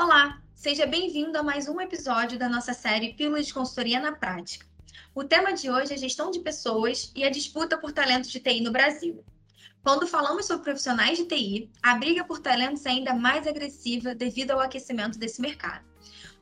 [0.00, 4.64] Olá, seja bem-vindo a mais um episódio da nossa série Pílula de Consultoria na Prática.
[5.12, 8.60] O tema de hoje é gestão de pessoas e a disputa por talentos de TI
[8.60, 9.24] no Brasil.
[9.82, 14.52] Quando falamos sobre profissionais de TI, a briga por talentos é ainda mais agressiva devido
[14.52, 15.84] ao aquecimento desse mercado.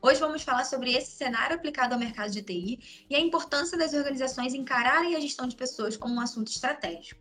[0.03, 3.95] Hoje vamos falar sobre esse cenário aplicado ao mercado de TI e a importância das
[3.95, 7.19] organizações encararem a gestão de pessoas como um assunto estratégico.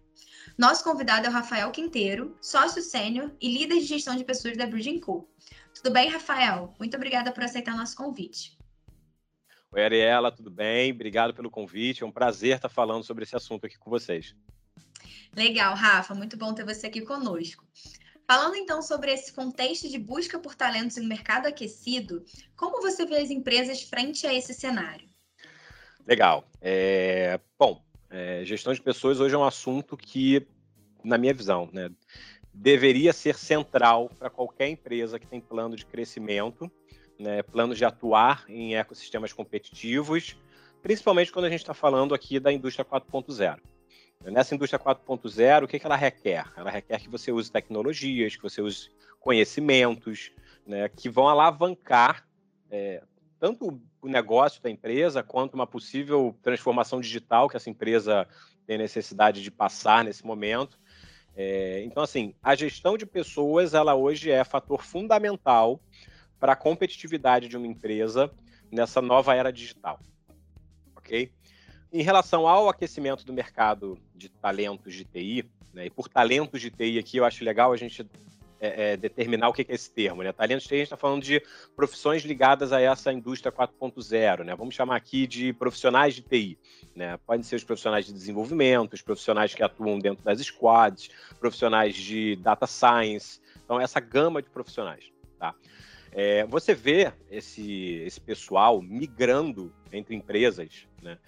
[0.59, 4.66] Nosso convidado é o Rafael Quinteiro, sócio sênior e líder de gestão de pessoas da
[4.66, 5.28] Bridging Co.
[5.77, 6.75] Tudo bem, Rafael?
[6.79, 8.57] Muito obrigada por aceitar nosso convite.
[9.71, 10.91] Oi, Ariela, tudo bem?
[10.91, 12.02] Obrigado pelo convite.
[12.02, 14.35] É um prazer estar falando sobre esse assunto aqui com vocês.
[15.37, 16.15] Legal, Rafa.
[16.15, 17.62] Muito bom ter você aqui conosco.
[18.27, 22.24] Falando então sobre esse contexto de busca por talentos em mercado aquecido,
[22.57, 25.07] como você vê as empresas frente a esse cenário?
[26.07, 26.49] Legal.
[26.59, 27.38] É...
[27.59, 28.43] Bom, é...
[28.47, 30.47] gestão de pessoas hoje é um assunto que,
[31.05, 31.91] na minha visão, né,
[32.56, 36.71] deveria ser central para qualquer empresa que tem plano de crescimento,
[37.18, 40.37] né, plano de atuar em ecossistemas competitivos,
[40.82, 43.60] principalmente quando a gente está falando aqui da indústria 4.0.
[44.24, 46.51] Nessa indústria 4.0, o que, que ela requer?
[46.57, 48.90] Ela requer que você use tecnologias, que você use
[49.21, 50.32] conhecimentos,
[50.66, 52.27] né, que vão alavancar
[52.71, 53.02] é,
[53.38, 58.27] tanto o negócio da empresa quanto uma possível transformação digital que essa empresa
[58.66, 60.79] tem necessidade de passar nesse momento.
[61.37, 65.78] É, então, assim, a gestão de pessoas, ela hoje é fator fundamental
[66.41, 68.31] para a competitividade de uma empresa
[68.70, 70.00] nessa nova era digital.
[70.97, 71.31] Ok?
[71.93, 76.70] Em relação ao aquecimento do mercado de talentos de TI, né, e por talentos de
[76.70, 78.04] TI aqui eu acho legal a gente
[78.60, 80.22] é, é, determinar o que é esse termo.
[80.22, 80.32] Né?
[80.32, 81.43] Talentos de TI, a gente está falando de
[81.75, 84.44] profissões ligadas a essa indústria 4.0.
[84.44, 84.54] Né?
[84.54, 86.59] Vamos chamar aqui de profissionais de TI.
[86.94, 87.19] Né?
[87.27, 92.37] Podem ser os profissionais de desenvolvimento, os profissionais que atuam dentro das squads, profissionais de
[92.37, 93.41] data science.
[93.65, 95.10] Então, essa gama de profissionais.
[95.38, 95.54] Tá?
[96.12, 101.19] É, você vê esse, esse pessoal migrando entre empresas, né?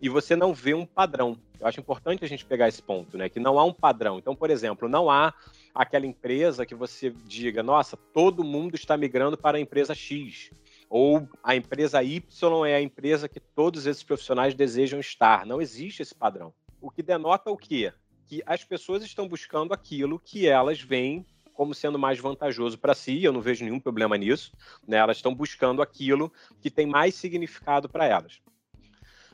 [0.00, 1.38] e você não vê um padrão.
[1.60, 3.28] Eu acho importante a gente pegar esse ponto, né?
[3.28, 4.18] Que não há um padrão.
[4.18, 5.34] Então, por exemplo, não há
[5.74, 10.50] aquela empresa que você diga, nossa, todo mundo está migrando para a empresa X.
[10.90, 15.44] Ou a empresa Y é a empresa que todos esses profissionais desejam estar.
[15.44, 16.52] Não existe esse padrão.
[16.80, 17.92] O que denota o quê?
[18.26, 21.26] Que as pessoas estão buscando aquilo que elas veem
[21.58, 24.52] como sendo mais vantajoso para si, eu não vejo nenhum problema nisso,
[24.86, 24.96] né?
[24.96, 28.40] Elas estão buscando aquilo que tem mais significado para elas.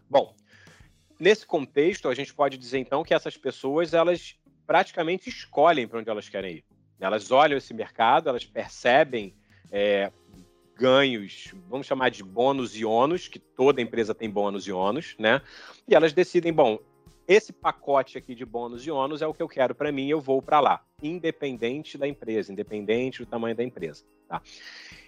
[0.09, 0.35] Bom,
[1.21, 6.11] nesse contexto, a gente pode dizer então que essas pessoas elas praticamente escolhem para onde
[6.11, 6.65] elas querem ir.
[7.01, 9.35] Elas olham esse mercado, elas percebem
[9.71, 10.11] é,
[10.77, 15.41] ganhos, vamos chamar de bônus e ônus, que toda empresa tem bônus e ônus, né?
[15.87, 16.79] E elas decidem, bom,
[17.27, 20.21] esse pacote aqui de bônus e ônus é o que eu quero para mim, eu
[20.21, 24.05] vou para lá, independente da empresa, independente do tamanho da empresa.
[24.29, 24.43] Tá?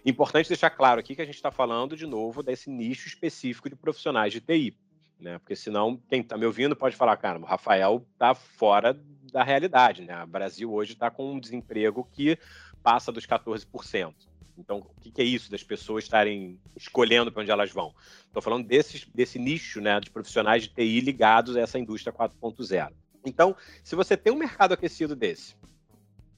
[0.05, 3.77] Importante deixar claro aqui que a gente está falando de novo desse nicho específico de
[3.77, 4.77] profissionais de TI
[5.19, 5.39] né?
[5.39, 8.99] Porque senão quem está me ouvindo pode falar, cara, o Rafael está fora
[9.33, 10.23] da realidade, né?
[10.23, 12.39] O Brasil hoje está com um desemprego que
[12.83, 14.15] passa dos 14%.
[14.59, 17.95] Então, o que, que é isso das pessoas estarem escolhendo para onde elas vão?
[18.27, 22.93] Estou falando desse, desse nicho né, de profissionais de TI ligados a essa indústria 4.0.
[23.25, 25.57] Então, se você tem um mercado aquecido desse,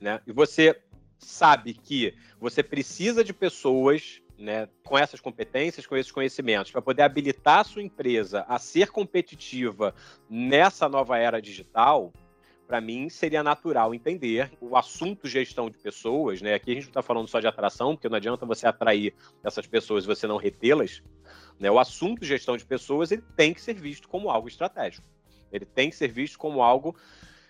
[0.00, 0.80] né, e você
[1.18, 7.03] sabe que você precisa de pessoas né, com essas competências, com esses conhecimentos, para poder
[7.03, 9.94] habilitar a sua empresa a ser competitiva
[10.31, 12.12] nessa nova era digital,
[12.66, 16.54] para mim seria natural entender o assunto gestão de pessoas, né?
[16.54, 19.66] Aqui a gente não está falando só de atração, porque não adianta você atrair essas
[19.66, 21.03] pessoas e você não retê-las.
[21.59, 21.70] Né?
[21.70, 25.06] O assunto gestão de pessoas ele tem que ser visto como algo estratégico.
[25.50, 26.94] Ele tem que ser visto como algo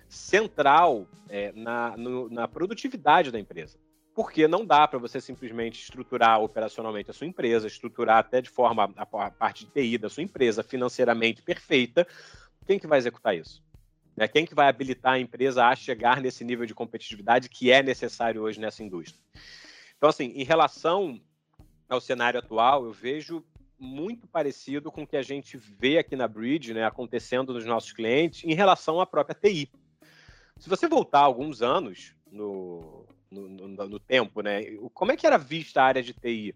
[0.08, 3.76] central é, na, no, na produtividade da empresa
[4.18, 8.92] porque não dá para você simplesmente estruturar operacionalmente a sua empresa, estruturar até de forma
[8.96, 12.04] a parte de TI da sua empresa financeiramente perfeita.
[12.66, 13.62] Quem que vai executar isso?
[14.16, 14.26] Né?
[14.26, 18.42] Quem que vai habilitar a empresa a chegar nesse nível de competitividade que é necessário
[18.42, 19.22] hoje nessa indústria?
[19.96, 21.20] Então, assim, em relação
[21.88, 23.44] ao cenário atual, eu vejo
[23.78, 27.92] muito parecido com o que a gente vê aqui na Bridge, né, acontecendo nos nossos
[27.92, 29.70] clientes, em relação à própria TI.
[30.58, 32.97] Se você voltar alguns anos no,
[33.30, 34.64] no, no, no, tempo, né?
[34.94, 36.54] Como é que era vista a área de TI?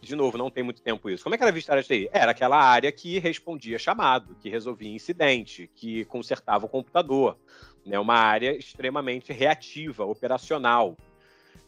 [0.00, 1.24] De novo, não tem muito tempo isso.
[1.24, 2.08] Como é que era vista a área de TI?
[2.12, 7.36] Era aquela área que respondia chamado, que resolvia incidente, que consertava o computador.
[7.84, 7.98] Né?
[7.98, 10.96] Uma área extremamente reativa, operacional.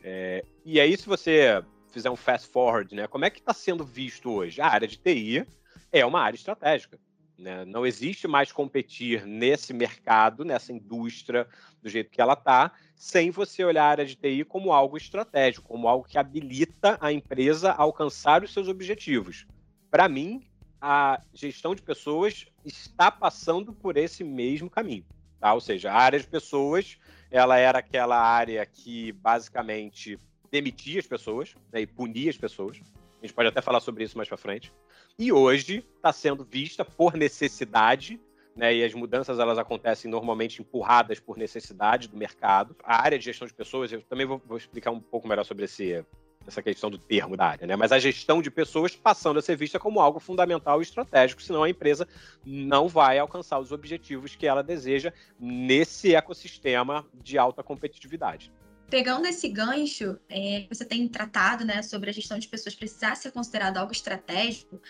[0.02, 3.06] É, e aí, se você fizer um fast forward, né?
[3.06, 4.61] Como é que está sendo visto hoje?
[4.61, 5.46] A área de TI
[5.90, 6.99] é uma área estratégica.
[7.38, 7.64] Né?
[7.64, 11.46] Não existe mais competir nesse mercado, nessa indústria,
[11.81, 15.69] do jeito que ela está, sem você olhar a área de TI como algo estratégico,
[15.69, 19.46] como algo que habilita a empresa a alcançar os seus objetivos.
[19.88, 20.44] Para mim,
[20.81, 25.06] a gestão de pessoas está passando por esse mesmo caminho.
[25.38, 25.55] Tá?
[25.55, 26.99] Ou seja, a área de pessoas
[27.31, 30.19] ela era aquela área que basicamente
[30.50, 32.81] demitia as pessoas né, e punia as pessoas.
[33.20, 34.73] A gente pode até falar sobre isso mais para frente.
[35.20, 38.20] E hoje está sendo vista por necessidade,
[38.55, 42.76] né, e as mudanças elas acontecem normalmente empurradas por necessidade do mercado.
[42.85, 45.65] A área de gestão de pessoas, eu também vou, vou explicar um pouco melhor sobre
[45.65, 46.05] esse,
[46.47, 47.75] essa questão do termo da área, né?
[47.75, 51.64] Mas a gestão de pessoas passando a ser vista como algo fundamental e estratégico, senão
[51.64, 52.06] a empresa
[52.47, 58.53] não vai alcançar os objetivos que ela deseja nesse ecossistema de alta competitividade.
[58.90, 63.32] Pegando esse gancho, é, você tem tratado né, sobre a gestão de pessoas precisar ser
[63.32, 64.81] considerado algo estratégico.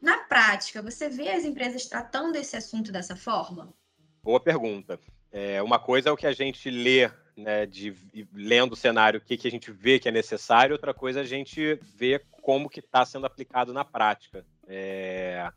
[0.00, 3.74] Na prática, você vê as empresas tratando esse assunto dessa forma?
[4.22, 5.00] Boa pergunta.
[5.32, 7.94] É, uma coisa é o que a gente lê, né, de,
[8.32, 11.22] lendo o cenário, o que, que a gente vê que é necessário, outra coisa é
[11.22, 14.46] a gente vê como que está sendo aplicado na prática.
[14.68, 15.50] É,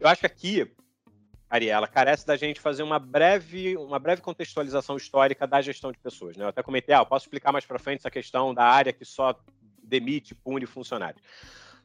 [0.00, 0.72] eu acho que aqui
[1.52, 6.34] Ariela, carece da gente fazer uma breve, uma breve contextualização histórica da gestão de pessoas.
[6.34, 6.44] Né?
[6.44, 9.38] Eu até comentei, ah, posso explicar mais para frente essa questão da área que só
[9.84, 11.22] demite, pune funcionários.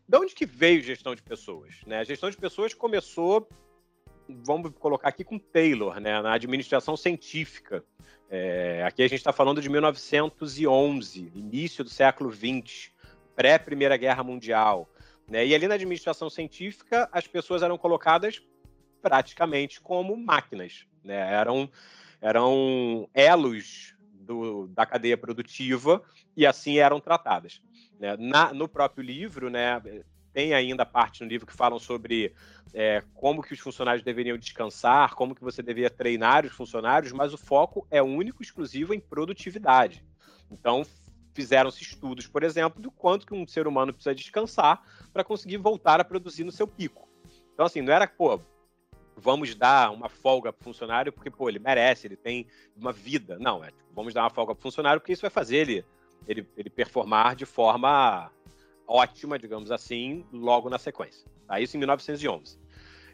[0.08, 1.82] De onde que veio gestão de pessoas?
[1.86, 2.00] Né?
[2.00, 3.46] A gestão de pessoas começou,
[4.30, 6.22] vamos colocar aqui com Taylor, né?
[6.22, 7.84] na administração científica.
[8.30, 12.90] É, aqui a gente está falando de 1911, início do século XX,
[13.36, 14.90] pré-Primeira Guerra Mundial.
[15.28, 15.46] Né?
[15.46, 18.42] E ali na administração científica, as pessoas eram colocadas
[19.02, 20.86] praticamente como máquinas.
[21.04, 21.16] Né?
[21.34, 21.70] Eram,
[22.22, 26.02] eram elos do, da cadeia produtiva
[26.36, 27.62] e assim eram tratadas.
[28.00, 28.16] Né?
[28.18, 29.82] Na, no próprio livro, né,
[30.34, 32.34] tem ainda parte no livro que falam sobre
[32.74, 37.34] é, como que os funcionários deveriam descansar, como que você deveria treinar os funcionários, mas
[37.34, 40.06] o foco é único, exclusivo em produtividade.
[40.52, 40.86] Então,
[41.34, 44.82] fizeram-se estudos, por exemplo, do quanto que um ser humano precisa descansar
[45.14, 47.08] para conseguir voltar a produzir no seu pico.
[47.54, 48.40] Então, assim, não era, pô,
[49.18, 53.38] vamos dar uma folga para o funcionário porque, pô, ele merece, ele tem uma vida.
[53.40, 55.86] Não, é tipo, vamos dar uma folga para o funcionário porque isso vai fazer ele,
[56.28, 58.32] ele, ele performar de forma
[58.88, 61.28] ótima, digamos assim, logo na sequência.
[61.48, 61.60] Tá?
[61.60, 62.60] Isso em 1911.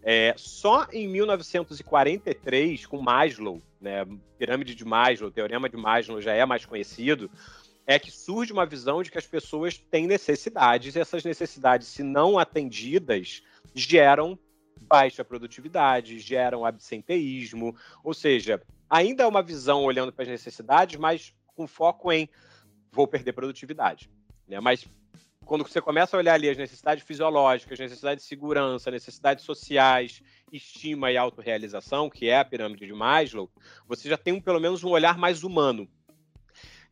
[0.05, 4.05] É, só em 1943, com Maslow, né,
[4.37, 7.31] pirâmide de Maslow, teorema de Maslow já é mais conhecido,
[7.87, 12.03] é que surge uma visão de que as pessoas têm necessidades e essas necessidades, se
[12.03, 13.41] não atendidas,
[13.73, 14.37] geram
[14.81, 21.33] baixa produtividade, geram absenteísmo, ou seja, ainda é uma visão olhando para as necessidades, mas
[21.47, 22.29] com foco em
[22.91, 24.09] vou perder produtividade.
[24.47, 24.59] Né?
[24.59, 24.85] Mas
[25.45, 30.21] quando você começa a olhar ali as necessidades fisiológicas, necessidades de segurança, necessidades sociais,
[30.51, 33.49] estima e autorrealização, que é a pirâmide de Maslow,
[33.87, 35.87] você já tem um, pelo menos um olhar mais humano.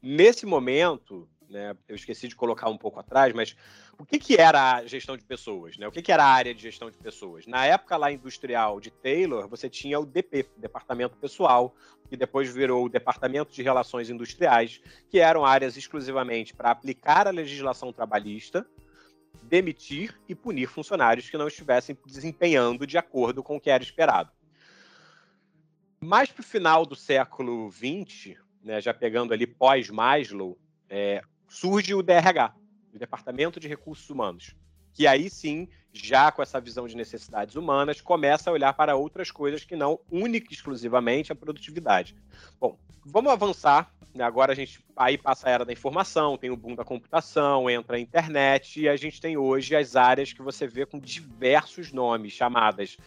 [0.02, 3.56] Nesse momento, né, eu esqueci de colocar um pouco atrás, mas
[4.00, 5.78] o que, que era a gestão de pessoas?
[5.78, 5.88] Né?
[5.88, 7.46] O que, que era a área de gestão de pessoas?
[7.46, 11.76] Na época lá industrial de Taylor, você tinha o DP, Departamento Pessoal,
[12.10, 17.32] que depois virou o Departamento de Relações Industriais, que eram áreas exclusivamente para aplicar a
[17.32, 18.66] legislação trabalhista,
[19.44, 24.32] demitir e punir funcionários que não estivessem desempenhando de acordo com o que era esperado.
[26.00, 30.58] Mais para o final do século XX, né, já pegando ali pós-Maslow,
[30.90, 32.56] é, surge o DRH,
[32.94, 34.56] o Departamento de Recursos Humanos,
[34.94, 39.30] que aí sim, já com essa visão de necessidades humanas, começa a olhar para outras
[39.30, 42.16] coisas que não única e exclusivamente a produtividade.
[42.58, 43.94] Bom, vamos avançar.
[44.16, 44.24] Né?
[44.24, 47.98] Agora a gente aí passa a era da informação, tem o boom da computação, entra
[47.98, 52.32] a internet e a gente tem hoje as áreas que você vê com diversos nomes,
[52.32, 52.98] chamadas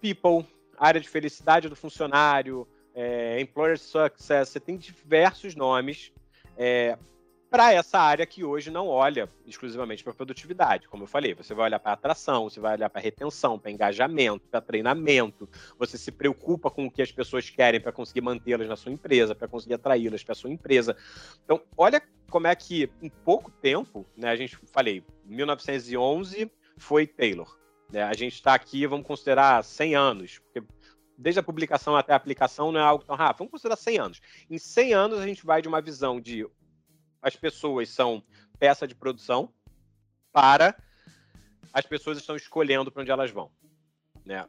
[0.00, 0.48] People,
[0.78, 6.12] área de felicidade do funcionário, é, Employer Success, você tem diversos nomes.
[6.56, 6.96] É,
[7.50, 10.88] para essa área que hoje não olha exclusivamente para produtividade.
[10.88, 14.46] Como eu falei, você vai olhar para atração, você vai olhar para retenção, para engajamento,
[14.50, 18.76] para treinamento, você se preocupa com o que as pessoas querem para conseguir mantê-las na
[18.76, 20.96] sua empresa, para conseguir atraí-las para sua empresa.
[21.44, 27.56] Então, olha como é que em pouco tempo, né, a gente falei, 1911 foi Taylor.
[27.90, 30.62] Né, a gente está aqui, vamos considerar 100 anos, porque
[31.16, 33.38] desde a publicação até a aplicação não é algo tão rápido.
[33.38, 34.20] Vamos considerar 100 anos.
[34.48, 36.46] Em 100 anos, a gente vai de uma visão de
[37.22, 38.22] as pessoas são
[38.58, 39.52] peça de produção
[40.32, 40.76] para
[41.72, 43.50] as pessoas estão escolhendo para onde elas vão.
[44.24, 44.46] Né?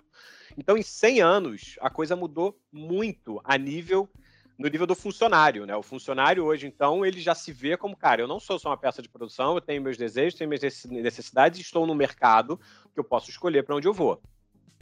[0.57, 4.09] Então, em 100 anos, a coisa mudou muito a nível
[4.57, 5.73] no nível do funcionário, né?
[5.73, 8.77] O funcionário hoje, então, ele já se vê como, cara, eu não sou só uma
[8.77, 12.59] peça de produção, eu tenho meus desejos, tenho minhas necessidades, estou no mercado
[12.93, 14.21] que eu posso escolher para onde eu vou.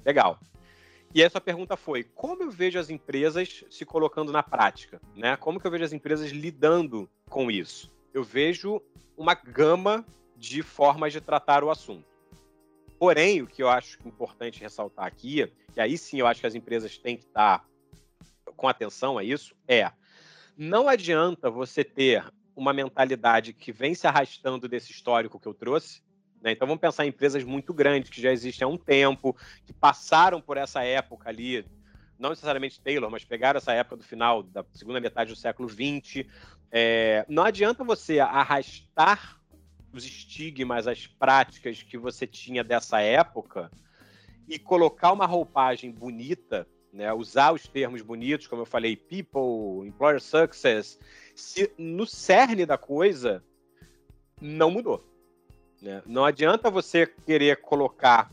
[0.04, 0.40] Legal.
[1.14, 5.02] E essa pergunta foi: como eu vejo as empresas se colocando na prática?
[5.16, 5.36] Né?
[5.38, 7.92] Como que eu vejo as empresas lidando com isso?
[8.14, 8.82] Eu vejo
[9.16, 12.06] uma gama de formas de tratar o assunto.
[13.00, 16.56] Porém, o que eu acho importante ressaltar aqui, e aí sim eu acho que as
[16.56, 17.66] empresas têm que estar
[18.56, 19.92] com atenção a isso, é
[20.58, 26.02] não adianta você ter uma mentalidade que vem se arrastando desse histórico que eu trouxe.
[26.42, 26.52] Né?
[26.52, 30.42] Então vamos pensar em empresas muito grandes que já existem há um tempo, que passaram
[30.42, 31.66] por essa época ali,
[32.18, 36.26] não necessariamente Taylor, mas pegaram essa época do final da segunda metade do século XX.
[36.72, 39.40] É, não adianta você arrastar
[39.94, 43.72] os estigmas, as práticas que você tinha dessa época
[44.48, 50.22] e colocar uma roupagem bonita, né, usar os termos bonitos, como eu falei, people, employer
[50.22, 50.98] success,
[51.36, 53.44] se no cerne da coisa
[54.42, 55.17] não mudou.
[55.82, 56.02] Né?
[56.06, 58.32] Não adianta você querer colocar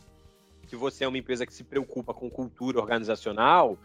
[0.67, 3.79] que você é uma empresa que se preocupa com cultura organizacional,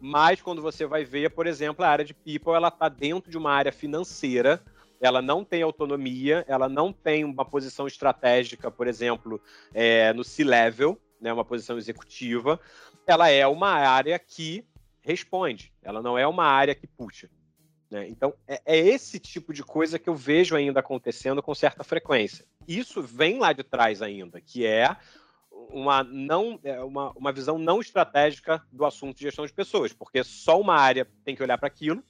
[0.00, 3.38] mas quando você vai ver, por exemplo, a área de people, ela está dentro de
[3.38, 4.62] uma área financeira,
[5.00, 9.40] ela não tem autonomia, ela não tem uma posição estratégica, por exemplo,
[9.72, 12.60] é, no C-level, né, uma posição executiva,
[13.06, 14.64] ela é uma área que
[15.00, 17.30] responde, ela não é uma área que puxa.
[17.96, 18.08] Né?
[18.08, 22.44] Então, é, é, esse tipo de coisa que eu vejo ainda acontecendo com certa frequência.
[22.68, 24.94] Isso vem lá de trás ainda, que é
[25.70, 30.22] uma, não, é uma, uma visão não estratégica do assunto de gestão de pessoas, porque
[30.22, 32.04] só uma área tem que olhar para aquilo,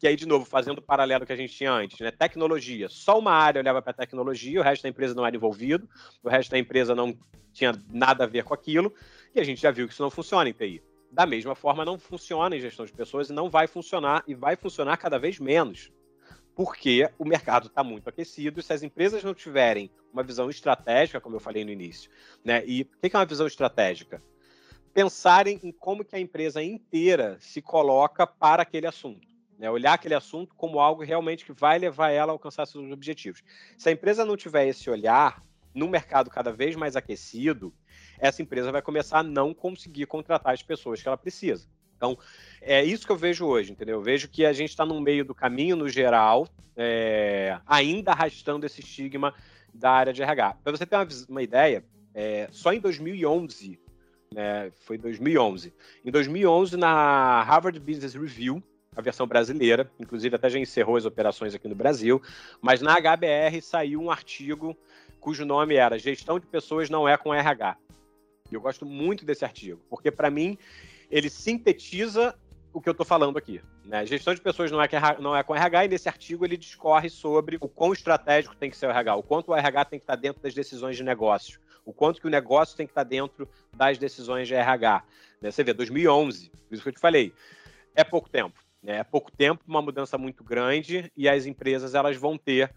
[0.00, 2.10] que aí, de novo, fazendo o paralelo que a gente tinha antes, né?
[2.10, 2.88] Tecnologia.
[2.88, 5.88] Só uma área olhava para tecnologia, o resto da empresa não era envolvido,
[6.22, 7.16] o resto da empresa não
[7.52, 8.92] tinha nada a ver com aquilo,
[9.34, 10.82] e a gente já viu que isso não funciona em TI.
[11.10, 14.56] Da mesma forma, não funciona em gestão de pessoas e não vai funcionar, e vai
[14.56, 15.90] funcionar cada vez menos.
[16.54, 21.20] Porque o mercado está muito aquecido, e se as empresas não tiverem uma visão estratégica,
[21.20, 22.10] como eu falei no início,
[22.44, 22.62] né?
[22.66, 24.22] E o que é uma visão estratégica?
[24.92, 29.26] Pensarem em como que a empresa inteira se coloca para aquele assunto.
[29.60, 29.70] Né?
[29.70, 33.42] Olhar aquele assunto como algo realmente que vai levar ela a alcançar seus objetivos.
[33.76, 35.42] Se a empresa não tiver esse olhar,
[35.74, 37.72] no mercado cada vez mais aquecido,
[38.20, 41.66] essa empresa vai começar a não conseguir contratar as pessoas que ela precisa.
[41.96, 42.16] Então,
[42.62, 43.96] é isso que eu vejo hoje, entendeu?
[43.96, 48.64] Eu vejo que a gente está no meio do caminho, no geral, é, ainda arrastando
[48.64, 49.34] esse estigma
[49.74, 50.56] da área de RH.
[50.62, 51.84] Para você ter uma, uma ideia,
[52.14, 53.78] é, só em 2011,
[54.32, 55.74] né, foi 2011,
[56.04, 58.62] em 2011, na Harvard Business Review,
[58.96, 62.20] a versão brasileira, inclusive até já encerrou as operações aqui no Brasil,
[62.60, 64.76] mas na HBR saiu um artigo
[65.20, 67.76] cujo nome era Gestão de Pessoas Não É com RH.
[68.54, 70.58] Eu gosto muito desse artigo, porque para mim
[71.10, 72.34] ele sintetiza
[72.72, 73.60] o que eu estou falando aqui.
[73.84, 74.06] Né?
[74.06, 74.88] Gestão de pessoas não é,
[75.18, 78.76] não é com RH, e nesse artigo ele discorre sobre o quão estratégico tem que
[78.76, 81.60] ser o RH, o quanto o RH tem que estar dentro das decisões de negócio,
[81.84, 85.02] o quanto que o negócio tem que estar dentro das decisões de RH.
[85.40, 85.50] Né?
[85.50, 87.32] Você vê, 2011, isso que eu te falei,
[87.94, 88.58] é pouco tempo.
[88.82, 88.98] Né?
[88.98, 92.72] É pouco tempo, uma mudança muito grande, e as empresas elas vão ter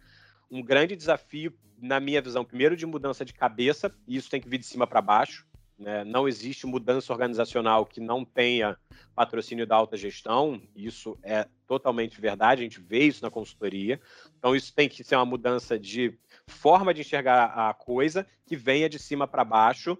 [0.49, 4.47] um grande desafio, na minha visão, primeiro de mudança de cabeça, e isso tem que
[4.47, 5.45] vir de cima para baixo.
[5.77, 6.03] Né?
[6.03, 8.77] Não existe mudança organizacional que não tenha
[9.15, 13.99] patrocínio da alta gestão, isso é totalmente verdade, a gente vê isso na consultoria.
[14.37, 18.89] Então, isso tem que ser uma mudança de forma de enxergar a coisa que venha
[18.89, 19.97] de cima para baixo,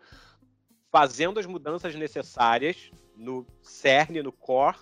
[0.92, 4.78] fazendo as mudanças necessárias no cerne, no core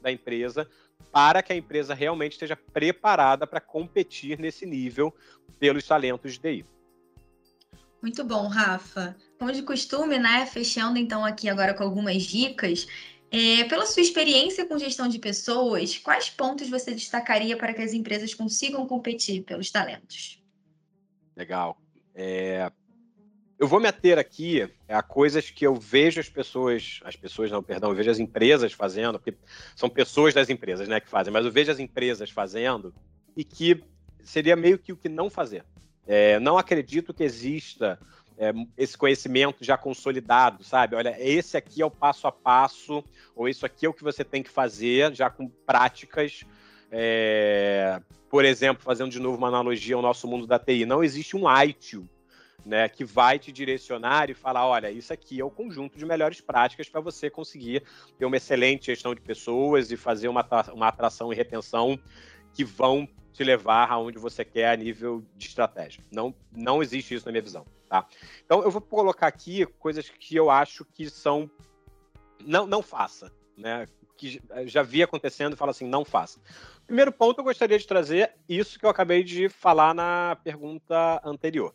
[0.00, 0.68] da empresa,
[1.10, 5.14] para que a empresa realmente esteja preparada para competir nesse nível
[5.58, 6.66] pelos talentos de TI.
[8.02, 9.16] Muito bom, Rafa.
[9.44, 10.46] Como de costume, né?
[10.46, 12.86] Fechando então aqui agora com algumas dicas.
[13.30, 17.92] É, pela sua experiência com gestão de pessoas, quais pontos você destacaria para que as
[17.92, 20.42] empresas consigam competir pelos talentos?
[21.36, 21.76] Legal.
[22.14, 22.72] É,
[23.58, 27.62] eu vou me ater aqui a coisas que eu vejo as pessoas, as pessoas não,
[27.62, 29.36] perdão, eu vejo as empresas fazendo, porque
[29.76, 32.94] são pessoas das empresas, né, que fazem, mas eu vejo as empresas fazendo
[33.36, 33.84] e que
[34.22, 35.66] seria meio que o que não fazer.
[36.06, 37.98] É, não acredito que exista
[38.36, 40.96] é, esse conhecimento já consolidado, sabe?
[40.96, 44.24] Olha, esse aqui é o passo a passo, ou isso aqui é o que você
[44.24, 46.44] tem que fazer, já com práticas.
[46.90, 51.36] É, por exemplo, fazendo de novo uma analogia ao nosso mundo da TI, não existe
[51.36, 52.08] um ITIL
[52.64, 56.40] né, que vai te direcionar e falar, olha, isso aqui é o conjunto de melhores
[56.40, 57.82] práticas para você conseguir
[58.18, 61.98] ter uma excelente gestão de pessoas e fazer uma, uma atração e retenção
[62.52, 66.02] que vão te levar aonde você quer a nível de estratégia.
[66.10, 67.66] Não, não existe isso na minha visão,
[68.02, 68.06] tá?
[68.44, 71.50] Então eu vou colocar aqui coisas que eu acho que são
[72.40, 73.86] não não faça, né?
[74.16, 76.40] Que já vi acontecendo fala assim, não faça.
[76.86, 81.74] Primeiro ponto, eu gostaria de trazer isso que eu acabei de falar na pergunta anterior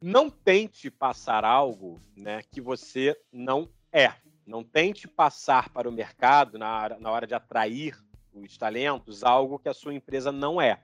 [0.00, 4.12] não tente passar algo né, que você não é.
[4.46, 7.96] Não tente passar para o mercado, na, na hora de atrair
[8.32, 10.80] os talentos, algo que a sua empresa não é.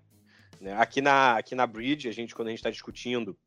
[0.60, 0.74] Né?
[0.74, 3.38] Aqui, na, aqui na Bridge, a gente, quando a gente está discutindo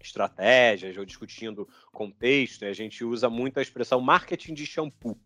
[0.00, 5.18] estratégias ou discutindo contexto, a gente usa muito a expressão marketing de shampoo.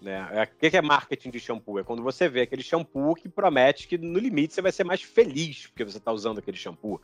[0.00, 0.28] Né?
[0.32, 1.78] É, o que é marketing de shampoo?
[1.78, 5.02] É quando você vê aquele shampoo que promete que no limite você vai ser mais
[5.02, 7.00] feliz porque você está usando aquele shampoo.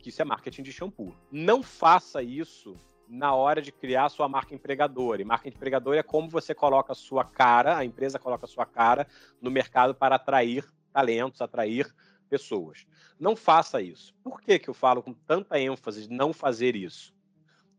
[0.00, 1.14] Que isso é marketing de shampoo.
[1.30, 2.76] Não faça isso
[3.08, 5.20] na hora de criar sua marca empregadora.
[5.20, 8.66] E marca empregadora é como você coloca a sua cara, a empresa coloca a sua
[8.66, 9.06] cara
[9.40, 11.86] no mercado para atrair talentos, atrair
[12.28, 12.86] pessoas.
[13.18, 14.14] Não faça isso.
[14.22, 17.14] Por que, que eu falo com tanta ênfase de não fazer isso?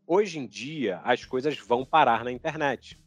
[0.06, 2.98] Hoje em dia, as coisas vão parar na internet.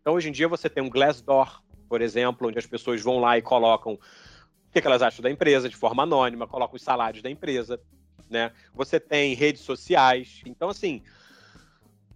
[0.00, 3.36] Então, hoje em dia, você tem um Glassdoor, por exemplo, onde as pessoas vão lá
[3.36, 3.98] e colocam o
[4.72, 7.80] que, elas acham da empresa de forma anônima, colocam os salários da empresa.
[8.28, 8.52] Né?
[8.74, 10.40] Você tem redes sociais.
[10.46, 11.02] Então, assim,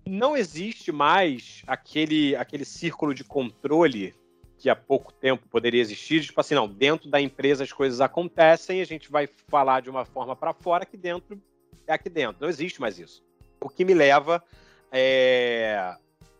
[0.06, 4.14] não existe mais aquele, aquele círculo de controle
[4.58, 8.80] que há pouco tempo poderia existir, tipo assim, não, dentro da empresa as coisas acontecem,
[8.80, 11.40] a gente vai falar de uma forma para fora, que dentro
[11.87, 12.38] é aqui dentro.
[12.40, 13.23] Não existe mais isso.
[13.61, 14.42] O que me leva
[14.90, 15.96] é,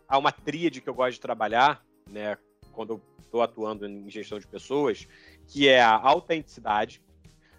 [0.07, 2.37] a uma tríade que eu gosto de trabalhar, né,
[2.71, 5.07] quando eu estou atuando em gestão de pessoas,
[5.47, 7.01] que é a autenticidade,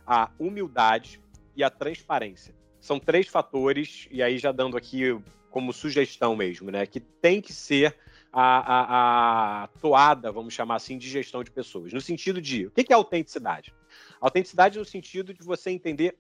[0.07, 1.21] a humildade
[1.55, 2.55] e a transparência.
[2.81, 5.19] São três fatores, e aí já dando aqui
[5.51, 6.87] como sugestão mesmo, né?
[6.87, 7.97] Que tem que ser
[8.39, 11.91] a, a, a, toada, vamos chamar assim, de gestão de pessoas.
[11.91, 13.73] No sentido de, o que é autenticidade?
[14.21, 16.19] Autenticidade no sentido de você entender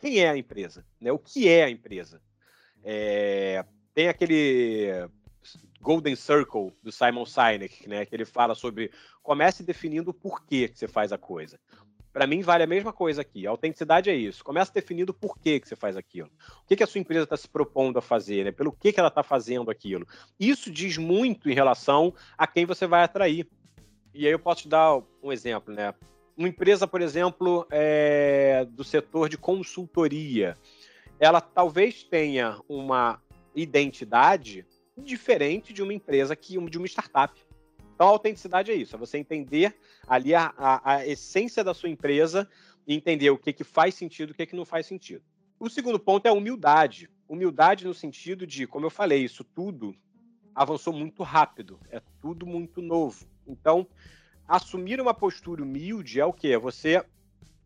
[0.00, 1.12] quem é a empresa, né?
[1.12, 2.20] O que é a empresa.
[2.82, 3.64] É,
[3.94, 5.08] tem aquele
[5.80, 8.04] Golden Circle do Simon Sinek, né?
[8.04, 8.90] Que ele fala sobre
[9.22, 11.60] comece definindo o porquê que você faz a coisa.
[12.12, 13.46] Para mim, vale a mesma coisa aqui.
[13.46, 14.42] A autenticidade é isso.
[14.42, 16.28] Começa definindo por que, que você faz aquilo.
[16.62, 18.52] O que, que a sua empresa está se propondo a fazer, né?
[18.52, 20.06] pelo que, que ela está fazendo aquilo.
[20.38, 23.46] Isso diz muito em relação a quem você vai atrair.
[24.14, 25.94] E aí eu posso te dar um exemplo, né?
[26.36, 30.56] Uma empresa, por exemplo, é, do setor de consultoria,
[31.20, 33.20] ela talvez tenha uma
[33.54, 34.64] identidade
[34.96, 37.34] diferente de uma empresa que de uma startup.
[37.98, 41.88] Então, a autenticidade é isso, é você entender ali a, a, a essência da sua
[41.88, 42.48] empresa
[42.86, 45.20] e entender o que, que faz sentido e o que, que não faz sentido.
[45.58, 47.10] O segundo ponto é a humildade.
[47.28, 49.96] Humildade no sentido de, como eu falei, isso tudo
[50.54, 53.26] avançou muito rápido, é tudo muito novo.
[53.44, 53.84] Então,
[54.46, 56.50] assumir uma postura humilde é o quê?
[56.50, 57.04] É você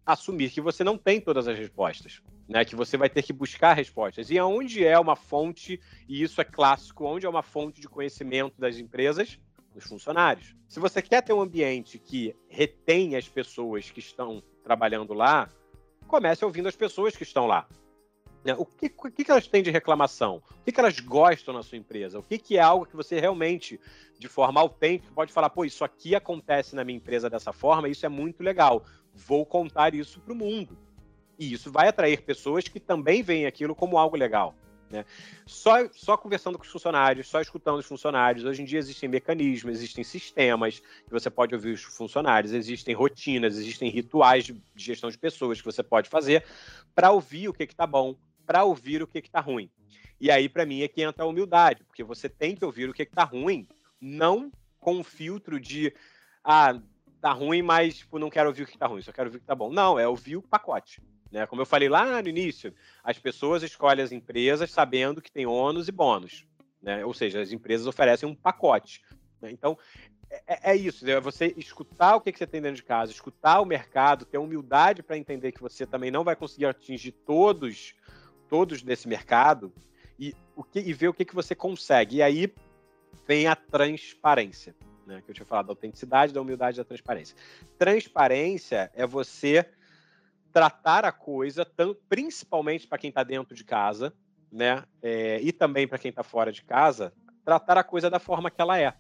[0.07, 2.65] assumir que você não tem todas as respostas, né?
[2.65, 4.31] Que você vai ter que buscar respostas.
[4.31, 8.59] E aonde é uma fonte, e isso é clássico, onde é uma fonte de conhecimento
[8.59, 9.39] das empresas?
[9.75, 10.55] Dos funcionários.
[10.69, 15.49] Se você quer ter um ambiente que retém as pessoas que estão trabalhando lá,
[16.07, 17.67] comece ouvindo as pessoas que estão lá.
[18.45, 18.55] Né?
[18.59, 20.43] O que, o que elas têm de reclamação?
[20.61, 22.19] O que elas gostam na sua empresa?
[22.19, 23.81] O que, que é algo que você realmente,
[24.19, 28.05] de forma autêntica, pode falar: pô, isso aqui acontece na minha empresa dessa forma, isso
[28.05, 28.85] é muito legal.
[29.15, 30.77] Vou contar isso para o mundo.
[31.39, 34.55] E isso vai atrair pessoas que também veem aquilo como algo legal.
[34.93, 35.07] Né?
[35.47, 38.45] Só, só conversando com os funcionários, só escutando os funcionários.
[38.45, 43.57] Hoje em dia existem mecanismos, existem sistemas que você pode ouvir os funcionários, existem rotinas,
[43.57, 46.45] existem rituais de, gestão de pessoas que você pode fazer
[46.95, 49.71] para ouvir o que está bom, para ouvir o que está ruim.
[50.21, 52.93] E aí, para mim, é que entra a humildade, porque você tem que ouvir o
[52.93, 53.67] que está ruim,
[54.01, 55.93] não com um filtro de
[56.45, 56.79] ah,
[57.21, 59.41] tá ruim, mas tipo, não quero ouvir o que está ruim, só quero ouvir o
[59.41, 59.71] que está bom.
[59.71, 61.01] Não, é ouvir o pacote.
[61.33, 61.47] Né?
[61.47, 65.89] Como eu falei lá no início, as pessoas escolhem as empresas sabendo que tem ônus
[65.89, 66.47] e bônus.
[66.81, 67.05] Né?
[67.05, 69.03] Ou seja, as empresas oferecem um pacote.
[69.41, 69.51] Né?
[69.51, 69.79] Então,
[70.47, 73.61] é, é, isso, é você escutar o que, que você tem dentro de casa, escutar
[73.61, 77.95] o mercado, ter humildade para entender que você também não vai conseguir atingir todos,
[78.49, 79.73] todos desse mercado
[80.19, 82.17] e, o que, e ver o que, que você consegue.
[82.17, 82.53] E aí
[83.27, 84.75] vem a transparência,
[85.07, 85.23] né?
[85.25, 87.37] que eu tinha falado, da autenticidade, da humildade da transparência.
[87.79, 89.67] Transparência é você
[90.53, 91.67] tratar a coisa,
[92.09, 94.13] principalmente para quem está dentro de casa,
[94.51, 94.85] né?
[95.01, 97.13] É, e também para quem está fora de casa,
[97.45, 98.95] tratar a coisa da forma que ela é.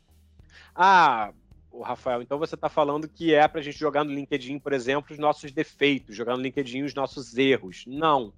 [0.74, 1.32] Ah,
[1.70, 4.72] o Rafael, então você está falando que é para a gente jogar no LinkedIn, por
[4.72, 7.84] exemplo, os nossos defeitos, jogar no LinkedIn os nossos erros.
[7.86, 8.32] Não,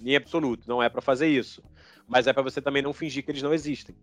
[0.00, 1.62] em absoluto, não é para fazer isso.
[2.06, 3.94] Mas é para você também não fingir que eles não existem,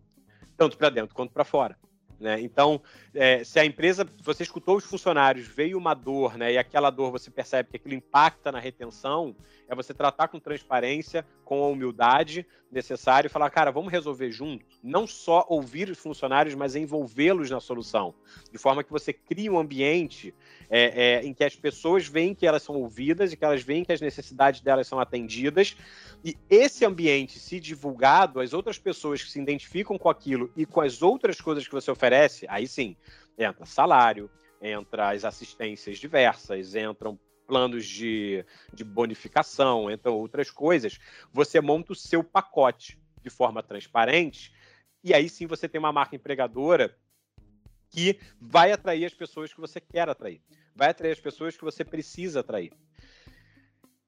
[0.57, 1.77] tanto para dentro quanto para fora.
[2.19, 2.41] Né?
[2.41, 2.81] Então,
[3.13, 7.11] é, se a empresa, você escutou os funcionários, veio uma dor, né, e aquela dor
[7.11, 9.35] você percebe que aquilo impacta na retenção,
[9.67, 14.65] é você tratar com transparência, com a humildade necessária e falar, cara, vamos resolver junto.
[14.83, 18.13] Não só ouvir os funcionários, mas envolvê-los na solução.
[18.51, 20.33] De forma que você cria um ambiente
[20.69, 23.85] é, é, em que as pessoas veem que elas são ouvidas e que elas veem
[23.85, 25.77] que as necessidades delas são atendidas.
[26.25, 30.81] E esse ambiente, se divulgado, as outras pessoas que se identificam com aquilo e com
[30.81, 32.97] as outras coisas que você oferece, aí sim,
[33.37, 34.27] entra salário,
[34.59, 40.97] entra as assistências diversas, entram planos de, de bonificação, entre outras coisas,
[41.31, 44.51] você monta o seu pacote de forma transparente
[45.03, 46.97] e aí sim você tem uma marca empregadora
[47.91, 50.41] que vai atrair as pessoas que você quer atrair,
[50.75, 52.73] vai atrair as pessoas que você precisa atrair.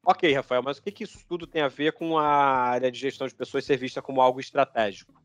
[0.09, 2.97] Ok, Rafael, mas o que, que isso tudo tem a ver com a área de
[2.97, 5.21] gestão de pessoas ser vista como algo estratégico?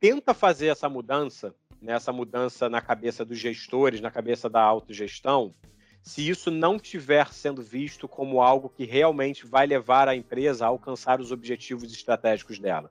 [0.00, 5.54] Tenta fazer essa mudança, né, essa mudança na cabeça dos gestores, na cabeça da autogestão,
[6.02, 10.68] se isso não estiver sendo visto como algo que realmente vai levar a empresa a
[10.68, 12.90] alcançar os objetivos estratégicos dela.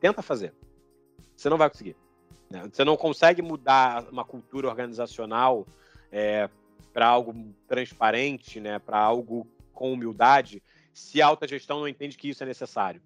[0.00, 0.52] Tenta fazer.
[1.34, 1.96] Você não vai conseguir.
[2.50, 2.68] Né?
[2.70, 5.66] Você não consegue mudar uma cultura organizacional
[6.12, 6.50] é,
[6.92, 9.48] para algo transparente, né, para algo
[9.80, 10.62] com humildade,
[10.92, 13.00] se a alta gestão não entende que isso é necessário.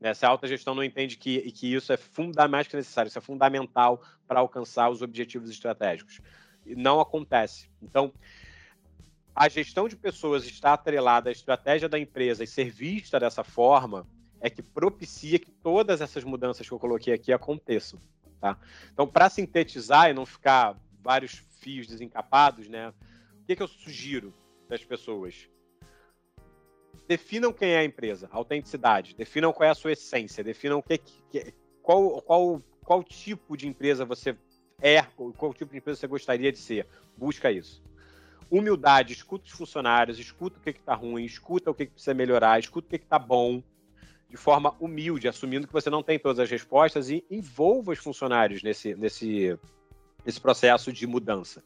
[0.00, 0.14] Né?
[0.14, 3.18] Se a alta gestão não entende que, que isso é funda mais que necessário, isso
[3.18, 6.20] é fundamental para alcançar os objetivos estratégicos.
[6.64, 7.68] E não acontece.
[7.82, 8.12] Então,
[9.34, 14.06] a gestão de pessoas está atrelada à estratégia da empresa e ser vista dessa forma
[14.40, 17.98] é que propicia que todas essas mudanças que eu coloquei aqui aconteçam.
[18.40, 18.56] Tá?
[18.92, 22.90] Então, para sintetizar e não ficar vários fios desencapados, né,
[23.42, 24.32] o que, que eu sugiro
[24.68, 25.50] das pessoas?
[27.10, 31.52] Definam quem é a empresa, autenticidade, definam qual é a sua essência, definam que, que,
[31.82, 34.36] qual, qual, qual tipo de empresa você
[34.80, 35.02] é,
[35.36, 36.86] qual tipo de empresa você gostaria de ser.
[37.16, 37.82] Busca isso.
[38.48, 42.60] Humildade, escuta os funcionários, escuta o que está ruim, escuta o que, que, precisa melhorar,
[42.60, 43.60] escuta o que está bom,
[44.28, 48.62] de forma humilde, assumindo que você não tem todas as respostas e envolva os funcionários
[48.62, 49.58] nesse, nesse,
[50.24, 51.64] nesse processo de mudança.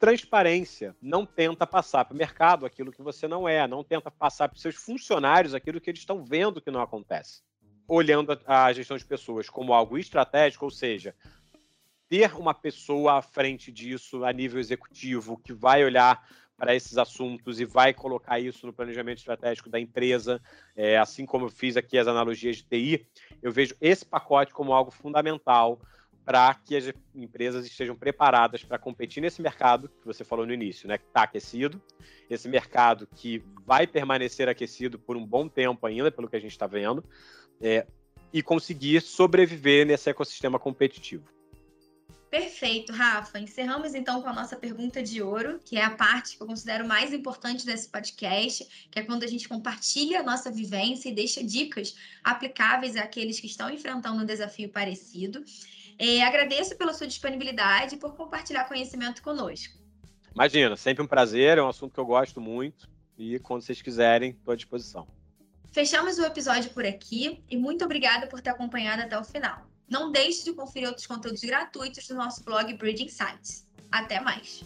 [0.00, 4.48] Transparência, não tenta passar para o mercado aquilo que você não é, não tenta passar
[4.48, 7.42] para os seus funcionários aquilo que eles estão vendo que não acontece.
[7.86, 11.14] Olhando a, a gestão de pessoas como algo estratégico, ou seja,
[12.08, 17.60] ter uma pessoa à frente disso a nível executivo que vai olhar para esses assuntos
[17.60, 20.40] e vai colocar isso no planejamento estratégico da empresa,
[20.74, 23.06] é, assim como eu fiz aqui as analogias de TI,
[23.42, 25.78] eu vejo esse pacote como algo fundamental
[26.30, 30.86] para que as empresas estejam preparadas para competir nesse mercado que você falou no início,
[30.86, 31.82] né, que está aquecido,
[32.30, 36.52] esse mercado que vai permanecer aquecido por um bom tempo ainda, pelo que a gente
[36.52, 37.02] está vendo,
[37.60, 37.84] é,
[38.32, 41.24] e conseguir sobreviver nesse ecossistema competitivo.
[42.30, 43.40] Perfeito, Rafa.
[43.40, 46.86] Encerramos então com a nossa pergunta de ouro, que é a parte que eu considero
[46.86, 51.42] mais importante desse podcast, que é quando a gente compartilha a nossa vivência e deixa
[51.42, 55.44] dicas aplicáveis àqueles que estão enfrentando um desafio parecido.
[56.02, 59.78] É, agradeço pela sua disponibilidade e por compartilhar conhecimento conosco.
[60.34, 64.30] Imagina, sempre um prazer, é um assunto que eu gosto muito e quando vocês quiserem,
[64.30, 65.06] estou à disposição.
[65.70, 69.66] Fechamos o episódio por aqui e muito obrigada por ter acompanhado até o final.
[69.86, 73.66] Não deixe de conferir outros conteúdos gratuitos do nosso blog Bridging Sites.
[73.92, 74.64] Até mais!